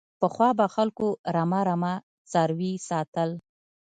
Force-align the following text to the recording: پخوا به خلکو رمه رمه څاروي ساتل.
پخوا 0.19 0.49
به 0.59 0.65
خلکو 0.75 1.07
رمه 1.35 1.61
رمه 1.67 1.93
څاروي 2.31 2.73
ساتل. 2.87 3.29